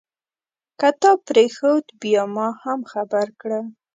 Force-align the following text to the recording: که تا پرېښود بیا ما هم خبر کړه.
که 0.79 0.89
تا 1.01 1.11
پرېښود 1.27 1.85
بیا 2.01 2.23
ما 2.35 2.47
هم 2.63 2.79
خبر 2.91 3.27
کړه. 3.41 3.59